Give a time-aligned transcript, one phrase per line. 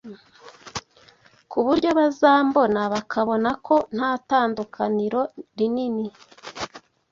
[1.51, 5.21] Ku buryo bazambona bakabona ko nta tandukaniro
[5.57, 6.07] rinini